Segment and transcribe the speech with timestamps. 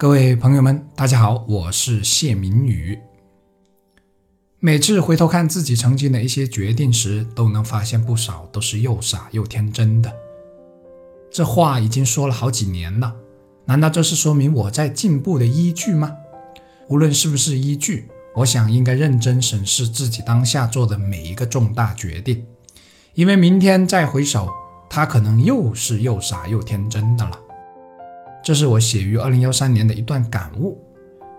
[0.00, 2.98] 各位朋友们，大家好，我是谢明宇。
[4.58, 10.10] 每次回头看自己曾经的一些决定时，都能发现不少都是又傻又天真的。
[11.30, 13.14] 这话已经说了好几年了，
[13.66, 16.16] 难道这是说明我在进步的依据吗？
[16.88, 22.46] 无论是不是依据，我想应该认真审视自己当下做的每一个重大决定，
[23.12, 24.48] 因为明天再回首，
[24.88, 27.38] 他可能又是又傻又天真的了。
[28.42, 30.82] 这是我写于二零幺三年的一段感悟。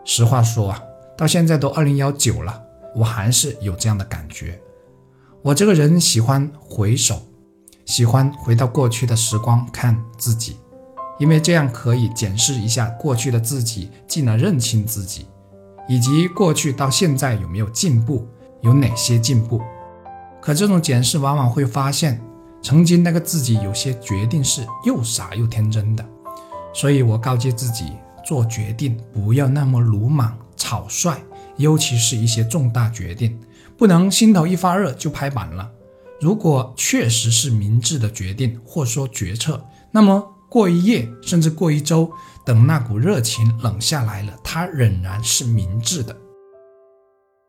[0.04, 0.82] 实话说啊，
[1.18, 2.64] 到现在都二零幺九了，
[2.96, 4.60] 我还是有这样的感觉。
[5.42, 7.22] 我这个人喜欢回首，
[7.86, 10.58] 喜欢回到过去的时光看自己，
[11.20, 15.26] 因为这样可以检视一下过去的自己，进而认清自己，
[15.88, 18.28] 以及过去到现在有没有进步，
[18.62, 19.62] 有哪些进步。
[20.40, 22.20] 可这种检视往往会发现，
[22.62, 26.04] 曾经那个自己有些决定是又傻又天真的。
[26.74, 27.94] 所以我告诫自己，
[28.26, 31.18] 做决定不要那么鲁莽草率，
[31.58, 33.40] 尤其是一些重大决定，
[33.78, 35.70] 不能心头一发热就拍板了。
[36.20, 42.12] 如果确实是明智的决定或说决策，那么过一夜甚至过一周，
[42.46, 46.16] 等那股热情冷下来了，它仍然是明智的。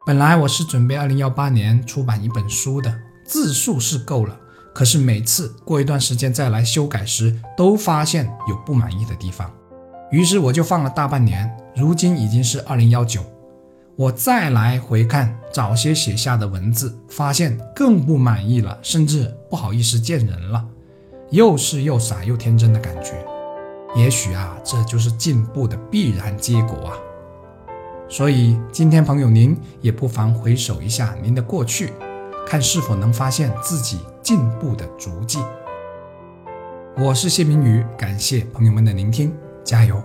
[0.04, 2.92] 本来我是准备二零幺八年出版一本书的，
[3.24, 4.36] 字数是够了。
[4.74, 9.50] 可是每次过一段时间再来修改时，都发现有不满意的地方，
[10.10, 11.50] 于是我就放了大半年。
[11.76, 13.22] 如今已经是二零幺九，
[13.96, 20.64] 我再来回看早些写下的文字，发现更不满意了，甚至不好意思见人了，
[21.30, 23.12] 又是又傻又天真的感觉。
[23.94, 26.96] 也许啊，这就是进步的必然结果啊。
[28.08, 31.92] 所以今天朋友您也不妨回首一下您的过去。
[32.46, 35.38] 看是否能发现自己进步的足迹。
[36.96, 39.34] 我是谢明宇，感谢朋友们的聆听，
[39.64, 40.02] 加油！